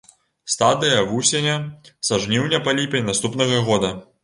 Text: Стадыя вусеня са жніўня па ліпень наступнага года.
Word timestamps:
Стадыя 0.53 1.03
вусеня 1.11 1.57
са 2.11 2.21
жніўня 2.25 2.63
па 2.69 2.77
ліпень 2.81 3.09
наступнага 3.13 3.63
года. 3.71 3.97